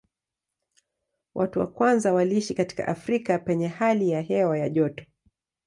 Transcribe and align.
Watu 1.35 1.59
wa 1.59 1.67
kwanza 1.67 2.13
waliishi 2.13 2.53
katika 2.53 2.87
Afrika 2.87 3.39
penye 3.39 3.67
hali 3.67 4.09
ya 4.09 4.21
hewa 4.21 4.57
ya 4.59 4.69
joto. 4.69 5.05